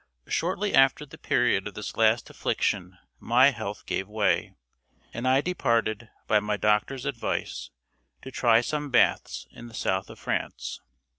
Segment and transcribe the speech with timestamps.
[0.27, 4.55] Shortly after the period of this last affliction my health gave way,
[5.13, 7.69] and I departed, by my doctor's advice,
[8.23, 10.81] to try some baths in the south of France.